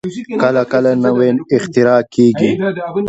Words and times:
کله 0.43 0.51
نا 0.57 0.63
کله 0.71 0.91
نوې 1.03 1.29
اختراع 1.55 2.01
کېږي. 2.13 2.51